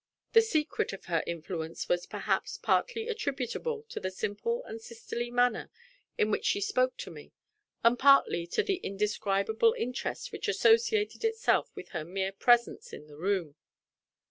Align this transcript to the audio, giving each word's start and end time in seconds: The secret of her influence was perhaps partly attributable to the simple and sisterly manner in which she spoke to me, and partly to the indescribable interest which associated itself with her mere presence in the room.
The 0.33 0.41
secret 0.41 0.93
of 0.93 1.05
her 1.05 1.21
influence 1.27 1.87
was 1.87 2.07
perhaps 2.07 2.57
partly 2.57 3.07
attributable 3.07 3.83
to 3.89 3.99
the 3.99 4.09
simple 4.09 4.63
and 4.63 4.81
sisterly 4.81 5.29
manner 5.29 5.69
in 6.17 6.31
which 6.31 6.43
she 6.45 6.59
spoke 6.59 6.97
to 6.97 7.11
me, 7.11 7.33
and 7.83 7.99
partly 7.99 8.47
to 8.47 8.63
the 8.63 8.77
indescribable 8.77 9.75
interest 9.77 10.31
which 10.31 10.47
associated 10.47 11.23
itself 11.23 11.69
with 11.75 11.89
her 11.89 12.03
mere 12.03 12.31
presence 12.31 12.91
in 12.93 13.05
the 13.05 13.15
room. 13.15 13.53